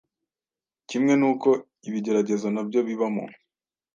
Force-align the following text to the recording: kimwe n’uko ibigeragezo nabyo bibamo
kimwe 0.89 1.13
n’uko 1.19 1.49
ibigeragezo 1.87 2.47
nabyo 2.51 2.79
bibamo 2.87 3.25